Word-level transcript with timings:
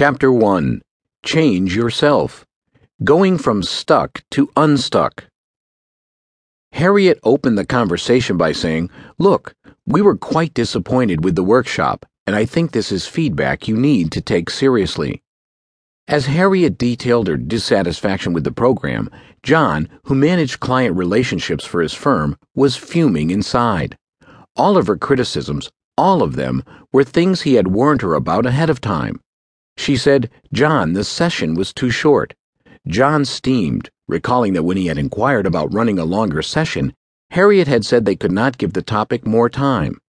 Chapter 0.00 0.30
1 0.30 0.80
Change 1.24 1.74
Yourself 1.74 2.46
Going 3.02 3.36
from 3.36 3.64
Stuck 3.64 4.22
to 4.30 4.48
Unstuck. 4.56 5.24
Harriet 6.70 7.18
opened 7.24 7.58
the 7.58 7.66
conversation 7.66 8.36
by 8.36 8.52
saying, 8.52 8.90
Look, 9.18 9.56
we 9.86 10.00
were 10.00 10.16
quite 10.16 10.54
disappointed 10.54 11.24
with 11.24 11.34
the 11.34 11.42
workshop, 11.42 12.06
and 12.28 12.36
I 12.36 12.44
think 12.44 12.70
this 12.70 12.92
is 12.92 13.08
feedback 13.08 13.66
you 13.66 13.76
need 13.76 14.12
to 14.12 14.20
take 14.20 14.50
seriously. 14.50 15.20
As 16.06 16.26
Harriet 16.26 16.78
detailed 16.78 17.26
her 17.26 17.36
dissatisfaction 17.36 18.32
with 18.32 18.44
the 18.44 18.52
program, 18.52 19.10
John, 19.42 19.88
who 20.04 20.14
managed 20.14 20.60
client 20.60 20.96
relationships 20.96 21.64
for 21.64 21.82
his 21.82 21.92
firm, 21.92 22.38
was 22.54 22.76
fuming 22.76 23.30
inside. 23.32 23.98
All 24.54 24.76
of 24.76 24.86
her 24.86 24.96
criticisms, 24.96 25.68
all 25.96 26.22
of 26.22 26.36
them, 26.36 26.62
were 26.92 27.02
things 27.02 27.40
he 27.40 27.54
had 27.54 27.66
warned 27.66 28.02
her 28.02 28.14
about 28.14 28.46
ahead 28.46 28.70
of 28.70 28.80
time. 28.80 29.20
She 29.78 29.96
said, 29.96 30.28
John, 30.52 30.92
the 30.94 31.04
session 31.04 31.54
was 31.54 31.72
too 31.72 31.88
short. 31.88 32.34
John 32.88 33.24
steamed, 33.24 33.90
recalling 34.08 34.52
that 34.54 34.64
when 34.64 34.76
he 34.76 34.88
had 34.88 34.98
inquired 34.98 35.46
about 35.46 35.72
running 35.72 36.00
a 36.00 36.04
longer 36.04 36.42
session, 36.42 36.92
Harriet 37.30 37.68
had 37.68 37.86
said 37.86 38.04
they 38.04 38.16
could 38.16 38.32
not 38.32 38.58
give 38.58 38.72
the 38.72 38.82
topic 38.82 39.24
more 39.24 39.48
time. 39.48 40.00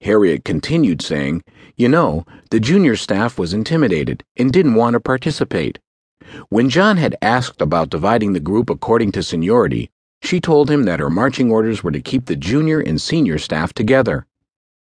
Harriet 0.00 0.44
continued 0.44 1.02
saying, 1.02 1.42
You 1.76 1.88
know, 1.88 2.24
the 2.50 2.60
junior 2.60 2.94
staff 2.94 3.36
was 3.36 3.52
intimidated 3.52 4.22
and 4.36 4.52
didn't 4.52 4.74
want 4.74 4.94
to 4.94 5.00
participate. 5.00 5.80
When 6.48 6.70
John 6.70 6.96
had 6.96 7.16
asked 7.20 7.60
about 7.60 7.90
dividing 7.90 8.32
the 8.32 8.40
group 8.40 8.70
according 8.70 9.10
to 9.12 9.24
seniority, 9.24 9.90
she 10.22 10.40
told 10.40 10.70
him 10.70 10.84
that 10.84 11.00
her 11.00 11.10
marching 11.10 11.50
orders 11.50 11.82
were 11.82 11.90
to 11.90 12.00
keep 12.00 12.26
the 12.26 12.36
junior 12.36 12.78
and 12.78 13.02
senior 13.02 13.38
staff 13.38 13.72
together. 13.72 14.26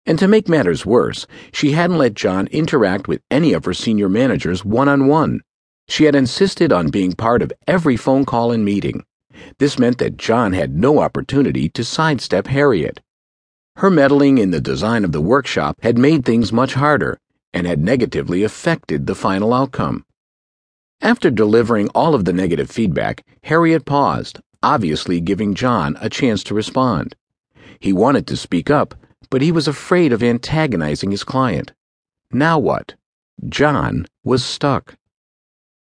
And 0.05 0.19
to 0.19 0.27
make 0.27 0.47
matters 0.47 0.85
worse, 0.85 1.25
she 1.51 1.71
hadn't 1.71 1.97
let 1.97 2.13
John 2.13 2.47
interact 2.47 3.07
with 3.07 3.21
any 3.31 3.53
of 3.53 3.65
her 3.65 3.73
senior 3.73 4.07
managers 4.07 4.63
one 4.63 4.87
on 4.87 5.07
one. 5.07 5.41
She 5.87 6.05
had 6.05 6.15
insisted 6.15 6.71
on 6.71 6.89
being 6.89 7.13
part 7.13 7.41
of 7.41 7.53
every 7.67 7.97
phone 7.97 8.25
call 8.25 8.51
and 8.51 8.63
meeting. 8.63 9.03
This 9.59 9.79
meant 9.79 9.97
that 9.97 10.17
John 10.17 10.53
had 10.53 10.75
no 10.75 10.99
opportunity 10.99 11.69
to 11.69 11.83
sidestep 11.83 12.47
Harriet. 12.47 13.01
Her 13.77 13.89
meddling 13.89 14.37
in 14.37 14.51
the 14.51 14.61
design 14.61 15.03
of 15.03 15.11
the 15.11 15.21
workshop 15.21 15.77
had 15.81 15.97
made 15.97 16.23
things 16.23 16.53
much 16.53 16.75
harder 16.75 17.19
and 17.53 17.67
had 17.67 17.79
negatively 17.79 18.43
affected 18.43 19.05
the 19.07 19.15
final 19.15 19.53
outcome. 19.53 20.05
After 21.01 21.29
delivering 21.29 21.89
all 21.89 22.15
of 22.15 22.25
the 22.25 22.33
negative 22.33 22.69
feedback, 22.69 23.25
Harriet 23.43 23.85
paused, 23.85 24.39
obviously 24.63 25.19
giving 25.19 25.53
John 25.53 25.97
a 25.99 26.09
chance 26.09 26.43
to 26.45 26.53
respond. 26.53 27.15
He 27.79 27.91
wanted 27.91 28.27
to 28.27 28.37
speak 28.37 28.69
up, 28.69 28.95
but 29.29 29.41
he 29.41 29.51
was 29.51 29.67
afraid 29.67 30.13
of 30.13 30.23
antagonizing 30.23 31.11
his 31.11 31.23
client. 31.23 31.73
Now 32.31 32.59
what? 32.59 32.95
John 33.47 34.07
was 34.23 34.43
stuck. 34.43 34.95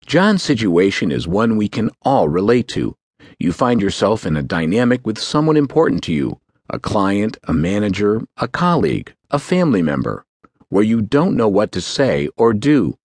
John's 0.06 0.42
situation 0.42 1.12
is 1.12 1.28
one 1.28 1.56
we 1.56 1.68
can 1.68 1.90
all 2.02 2.28
relate 2.28 2.68
to. 2.68 2.96
You 3.38 3.52
find 3.52 3.80
yourself 3.80 4.26
in 4.26 4.36
a 4.36 4.42
dynamic 4.42 5.06
with 5.06 5.18
someone 5.18 5.56
important 5.56 6.02
to 6.04 6.12
you 6.12 6.40
a 6.70 6.78
client, 6.78 7.36
a 7.44 7.52
manager, 7.52 8.22
a 8.38 8.48
colleague, 8.48 9.14
a 9.30 9.38
family 9.38 9.82
member 9.82 10.24
where 10.68 10.82
you 10.82 11.02
don't 11.02 11.36
know 11.36 11.48
what 11.48 11.70
to 11.70 11.82
say 11.82 12.28
or 12.36 12.54
do. 12.54 12.96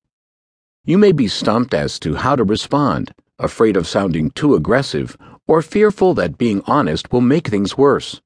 You 0.85 0.97
may 0.97 1.11
be 1.11 1.27
stumped 1.27 1.73
as 1.73 1.99
to 1.99 2.15
how 2.15 2.37
to 2.37 2.45
respond, 2.45 3.13
afraid 3.39 3.75
of 3.75 3.85
sounding 3.85 4.31
too 4.31 4.55
aggressive, 4.55 5.17
or 5.47 5.61
fearful 5.61 6.13
that 6.13 6.37
being 6.37 6.61
honest 6.65 7.11
will 7.11 7.19
make 7.19 7.49
things 7.49 7.77
worse. 7.77 8.21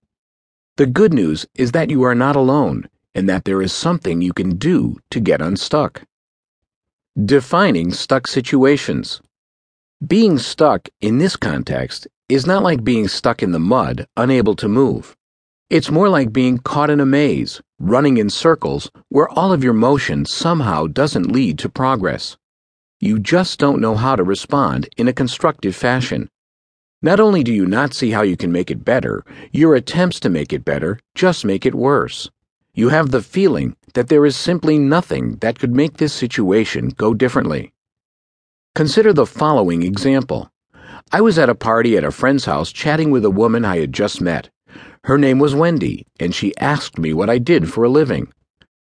The 0.82 0.88
good 0.88 1.14
news 1.14 1.46
is 1.54 1.74
that 1.74 1.92
you 1.92 2.02
are 2.02 2.16
not 2.16 2.36
alone 2.36 2.90
and 3.14 3.30
that 3.30 3.46
there 3.46 3.62
is 3.62 3.72
something 3.72 4.20
you 4.20 4.34
can 4.34 4.58
do 4.58 4.98
to 5.12 5.20
get 5.20 5.40
unstuck. 5.40 6.02
Defining 7.24 7.92
stuck 7.92 8.26
situations. 8.26 9.22
Being 10.08 10.40
stuck 10.40 10.90
in 11.00 11.20
this 11.20 11.36
context 11.36 12.08
is 12.30 12.48
not 12.48 12.64
like 12.64 12.84
being 12.84 13.08
stuck 13.08 13.44
in 13.44 13.52
the 13.52 13.60
mud, 13.60 14.08
unable 14.18 14.56
to 14.56 14.68
move. 14.68 15.16
It's 15.70 15.92
more 15.92 16.10
like 16.10 16.34
being 16.34 16.58
caught 16.58 16.90
in 16.90 17.00
a 17.00 17.06
maze, 17.06 17.62
running 17.78 18.18
in 18.18 18.32
circles, 18.32 18.90
where 19.10 19.30
all 19.30 19.54
of 19.54 19.64
your 19.64 19.74
motion 19.74 20.26
somehow 20.26 20.88
doesn't 20.88 21.32
lead 21.32 21.60
to 21.60 21.70
progress. 21.70 22.38
You 23.00 23.20
just 23.20 23.60
don't 23.60 23.82
know 23.82 23.94
how 23.94 24.16
to 24.16 24.24
respond 24.24 24.90
in 24.98 25.08
a 25.08 25.14
constructive 25.14 25.76
fashion. 25.76 26.28
Not 27.04 27.20
only 27.20 27.44
do 27.44 27.52
you 27.52 27.66
not 27.66 27.96
see 27.96 28.12
how 28.12 28.22
you 28.22 28.38
can 28.38 28.52
make 28.52 28.70
it 28.70 28.86
better, 28.86 29.26
your 29.52 29.74
attempts 29.74 30.20
to 30.20 30.30
make 30.30 30.54
it 30.54 30.64
better 30.64 31.00
just 31.16 31.44
make 31.44 31.66
it 31.66 31.74
worse. 31.74 32.30
You 32.76 32.90
have 32.90 33.10
the 33.10 33.24
feeling 33.24 33.76
that 33.96 34.08
there 34.08 34.24
is 34.24 34.36
simply 34.36 34.78
nothing 34.78 35.38
that 35.38 35.58
could 35.58 35.76
make 35.76 35.98
this 35.98 36.14
situation 36.14 36.90
go 36.90 37.16
differently. 37.16 37.74
Consider 38.76 39.14
the 39.14 39.26
following 39.26 39.82
example. 39.82 40.52
I 41.12 41.22
was 41.22 41.40
at 41.40 41.50
a 41.50 41.56
party 41.56 41.98
at 41.98 42.04
a 42.04 42.12
friend's 42.12 42.46
house 42.46 42.72
chatting 42.72 43.10
with 43.10 43.26
a 43.26 43.32
woman 43.32 43.66
I 43.66 43.80
had 43.80 43.94
just 43.94 44.22
met. 44.22 44.52
Her 45.06 45.18
name 45.18 45.40
was 45.40 45.56
Wendy, 45.56 46.06
and 46.20 46.36
she 46.36 46.56
asked 46.58 47.00
me 47.00 47.14
what 47.14 47.32
I 47.32 47.40
did 47.40 47.74
for 47.74 47.84
a 47.84 47.90
living. 47.90 48.32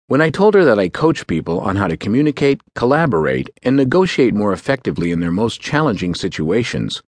When 0.07 0.21
I 0.21 0.29
told 0.29 0.53
her 0.53 0.63
that 0.63 0.77
I 0.77 0.89
coach 0.89 1.25
people 1.25 1.59
on 1.59 1.75
how 1.75 1.87
to 1.87 1.97
communicate, 1.97 2.61
collaborate, 2.75 3.49
and 3.63 3.75
negotiate 3.75 4.35
more 4.35 4.53
effectively 4.53 5.11
in 5.11 5.19
their 5.19 5.31
most 5.31 5.59
challenging 5.59 6.13
situations, 6.13 7.01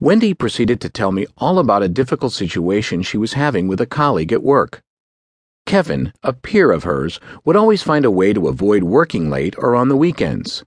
Wendy 0.00 0.34
proceeded 0.34 0.80
to 0.80 0.88
tell 0.88 1.12
me 1.12 1.26
all 1.38 1.58
about 1.58 1.82
a 1.82 1.88
difficult 1.88 2.32
situation 2.32 3.02
she 3.02 3.16
was 3.16 3.34
having 3.34 3.68
with 3.68 3.80
a 3.80 3.86
colleague 3.86 4.32
at 4.32 4.42
work. 4.42 4.82
Kevin, 5.66 6.12
a 6.22 6.32
peer 6.32 6.72
of 6.72 6.84
hers, 6.84 7.20
would 7.44 7.56
always 7.56 7.82
find 7.82 8.04
a 8.04 8.10
way 8.10 8.32
to 8.32 8.48
avoid 8.48 8.82
working 8.82 9.30
late 9.30 9.54
or 9.56 9.74
on 9.74 9.88
the 9.88 9.96
weekends. 9.96 10.64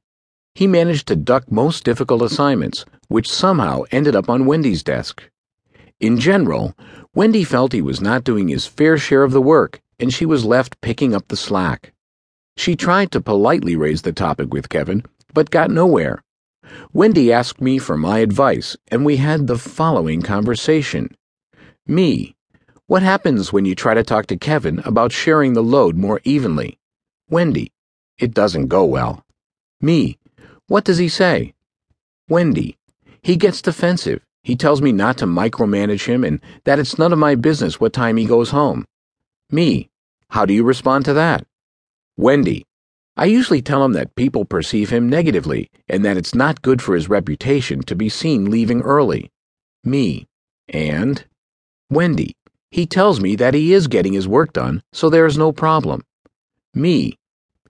He 0.55 0.65
managed 0.65 1.07
to 1.07 1.15
duck 1.15 1.51
most 1.51 1.83
difficult 1.83 2.21
assignments, 2.21 2.83
which 3.09 3.29
somehow 3.29 3.83
ended 3.91 4.15
up 4.15 4.29
on 4.29 4.45
Wendy's 4.45 4.81
desk. 4.81 5.29
In 5.99 6.19
general, 6.19 6.75
Wendy 7.13 7.43
felt 7.43 7.73
he 7.73 7.81
was 7.81 8.01
not 8.01 8.23
doing 8.23 8.47
his 8.47 8.65
fair 8.65 8.97
share 8.97 9.23
of 9.23 9.33
the 9.33 9.41
work, 9.41 9.81
and 9.99 10.13
she 10.13 10.25
was 10.25 10.45
left 10.45 10.81
picking 10.81 11.13
up 11.13 11.27
the 11.27 11.37
slack. 11.37 11.93
She 12.55 12.75
tried 12.75 13.11
to 13.11 13.21
politely 13.21 13.75
raise 13.75 14.01
the 14.01 14.13
topic 14.13 14.53
with 14.53 14.69
Kevin, 14.69 15.03
but 15.33 15.51
got 15.51 15.69
nowhere. 15.69 16.23
Wendy 16.93 17.31
asked 17.31 17.61
me 17.61 17.77
for 17.77 17.97
my 17.97 18.19
advice, 18.19 18.75
and 18.89 19.05
we 19.05 19.17
had 19.17 19.47
the 19.47 19.57
following 19.57 20.21
conversation. 20.21 21.15
Me. 21.85 22.35
What 22.87 23.03
happens 23.03 23.51
when 23.51 23.65
you 23.65 23.75
try 23.75 23.93
to 23.93 24.03
talk 24.03 24.27
to 24.27 24.37
Kevin 24.37 24.79
about 24.79 25.11
sharing 25.11 25.53
the 25.53 25.63
load 25.63 25.97
more 25.97 26.21
evenly? 26.23 26.79
Wendy. 27.29 27.71
It 28.17 28.33
doesn't 28.33 28.67
go 28.67 28.85
well. 28.85 29.25
Me. 29.81 30.17
What 30.67 30.83
does 30.83 30.97
he 30.97 31.09
say? 31.09 31.53
Wendy. 32.29 32.77
He 33.21 33.35
gets 33.35 33.61
defensive. 33.61 34.21
He 34.43 34.55
tells 34.55 34.81
me 34.81 34.91
not 34.91 35.17
to 35.17 35.25
micromanage 35.25 36.05
him 36.05 36.23
and 36.23 36.39
that 36.63 36.79
it's 36.79 36.97
none 36.97 37.11
of 37.11 37.19
my 37.19 37.35
business 37.35 37.79
what 37.79 37.93
time 37.93 38.17
he 38.17 38.25
goes 38.25 38.51
home. 38.51 38.85
Me. 39.51 39.89
How 40.29 40.45
do 40.45 40.53
you 40.53 40.63
respond 40.63 41.05
to 41.05 41.13
that? 41.13 41.45
Wendy. 42.17 42.65
I 43.19 43.25
usually 43.25 43.63
tell 43.63 43.83
him 43.83 43.93
that 43.93 44.13
people 44.13 44.45
perceive 44.45 44.91
him 44.91 45.09
negatively 45.09 45.71
and 45.89 46.05
that 46.05 46.17
it's 46.17 46.35
not 46.35 46.61
good 46.61 46.83
for 46.83 46.93
his 46.93 47.09
reputation 47.09 47.81
to 47.81 47.95
be 47.95 48.09
seen 48.09 48.51
leaving 48.51 48.81
early. 48.81 49.31
Me. 49.83 50.27
And? 50.69 51.25
Wendy. 51.89 52.35
He 52.69 52.85
tells 52.85 53.19
me 53.19 53.35
that 53.37 53.55
he 53.55 53.73
is 53.73 53.87
getting 53.87 54.13
his 54.13 54.27
work 54.27 54.53
done, 54.53 54.83
so 54.93 55.09
there 55.09 55.25
is 55.25 55.35
no 55.35 55.51
problem. 55.51 56.03
Me. 56.75 57.17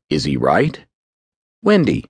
Is 0.09 0.25
he 0.25 0.35
right? 0.35 0.83
Wendy. 1.63 2.03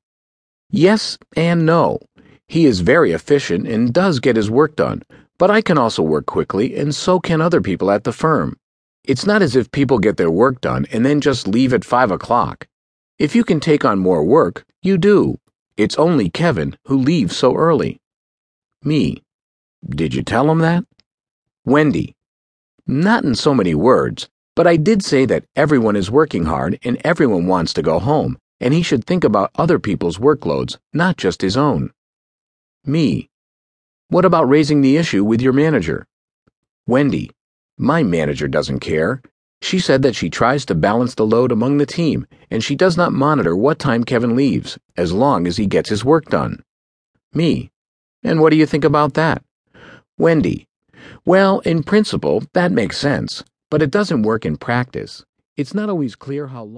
Yes 0.72 1.19
and 1.36 1.64
no. 1.64 2.00
He 2.48 2.66
is 2.66 2.80
very 2.80 3.12
efficient 3.12 3.68
and 3.68 3.94
does 3.94 4.19
get 4.19 4.36
his 4.36 4.50
work 4.50 4.75
done, 4.75 5.04
but 5.38 5.52
I 5.52 5.62
can 5.62 5.78
also 5.78 6.02
work 6.02 6.25
quickly, 6.25 6.75
and 6.75 6.96
so 6.96 7.19
can 7.19 7.42
other 7.42 7.62
people 7.62 7.92
at 7.92 8.04
the 8.04 8.14
firm. 8.14 8.58
It's 9.04 9.28
not 9.28 9.44
as 9.44 9.56
if 9.56 9.69
people 9.72 10.00
get 10.00 10.18
their 10.18 10.31
work 10.31 10.59
done 10.59 10.88
and 10.92 11.06
then 11.06 11.22
just 11.22 11.48
leave 11.48 11.74
at 11.74 11.86
five 11.86 12.09
o'clock. 12.09 12.66
If 13.19 13.33
you 13.33 13.44
can 13.44 13.59
take 13.59 13.83
on 13.83 13.97
more 13.97 14.23
work, 14.23 14.63
you 14.83 15.00
do. 15.00 15.39
It's 15.75 15.97
only 15.97 16.30
Kevin 16.30 16.77
who 16.86 16.97
leaves 16.97 17.36
so 17.36 17.56
early. 17.56 18.00
Me. 18.83 19.24
Did 19.89 20.13
you 20.13 20.21
tell 20.21 20.51
him 20.51 20.59
that? 20.59 20.86
Wendy. 21.65 22.13
Not 22.86 23.24
in 23.24 23.33
so 23.33 23.56
many 23.56 23.74
words, 23.74 24.30
but 24.56 24.68
I 24.68 24.77
did 24.77 25.03
say 25.03 25.25
that 25.25 25.45
everyone 25.56 25.95
is 25.95 26.12
working 26.12 26.45
hard 26.45 26.77
and 26.83 27.01
everyone 27.03 27.47
wants 27.47 27.74
to 27.74 27.81
go 27.81 27.97
home, 27.97 28.38
and 28.59 28.71
he 28.71 28.83
should 28.83 29.03
think 29.03 29.24
about 29.24 29.50
other 29.56 29.80
people's 29.80 30.19
workloads, 30.19 30.77
not 30.94 31.18
just 31.18 31.42
his 31.42 31.57
own. 31.57 31.92
Me. 32.86 33.30
What 34.09 34.25
about 34.25 34.47
raising 34.47 34.81
the 34.81 34.95
issue 34.95 35.24
with 35.24 35.42
your 35.42 35.53
manager? 35.53 36.06
Wendy. 36.86 37.31
My 37.80 38.03
manager 38.03 38.47
doesn't 38.47 38.80
care. 38.80 39.24
She 39.62 39.80
said 39.80 40.01
that 40.04 40.15
she 40.15 40.30
tries 40.30 40.65
to 40.65 40.75
balance 40.75 41.15
the 41.15 41.25
load 41.25 41.51
among 41.51 41.77
the 41.77 41.86
team, 41.86 42.27
and 42.50 42.63
she 42.63 42.75
does 42.75 42.95
not 42.95 43.12
monitor 43.12 43.56
what 43.56 43.80
time 43.80 44.04
Kevin 44.04 44.36
leaves, 44.36 44.77
as 44.95 45.12
long 45.12 45.48
as 45.48 45.57
he 45.57 45.65
gets 45.65 45.89
his 45.89 46.06
work 46.06 46.25
done. 46.25 46.63
Me. 47.33 47.71
And 48.24 48.39
what 48.39 48.51
do 48.51 48.56
you 48.56 48.65
think 48.65 48.83
about 48.83 49.13
that? 49.15 49.44
Wendy. 50.18 50.68
Well, 51.25 51.59
in 51.59 51.83
principle, 51.83 52.44
that 52.54 52.71
makes 52.71 52.98
sense, 52.98 53.44
but 53.69 53.81
it 53.81 53.92
doesn't 53.92 54.24
work 54.24 54.45
in 54.45 54.57
practice. 54.57 55.25
It's 55.56 55.74
not 55.74 55.89
always 55.89 56.15
clear 56.15 56.48
how 56.48 56.63
long. 56.63 56.75